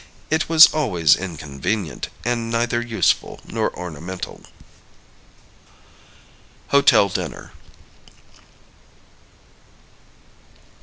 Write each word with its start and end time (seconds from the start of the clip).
It 0.31 0.49
was 0.49 0.73
always 0.73 1.15
inconvenient, 1.15 2.09
and 2.25 2.49
neither 2.49 2.81
useful 2.81 3.39
nor 3.45 3.71
ornamental. 3.77 4.41
Hotel 6.69 7.07
Dinner. 7.07 7.51